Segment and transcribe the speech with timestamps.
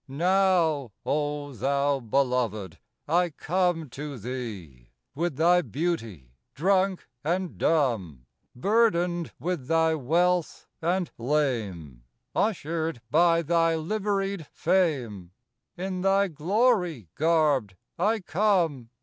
[0.07, 8.25] Now, O thou Beloved, I come to thee: With thy beauty drunk and dumb;
[8.55, 12.03] Burdened with thy wealth, and lame;
[12.33, 15.33] Ushered by thy liveried Fame;
[15.77, 18.89] In thy glory garbed I come.